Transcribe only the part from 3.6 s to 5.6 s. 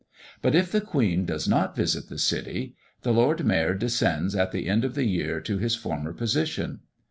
descends at the end of the year to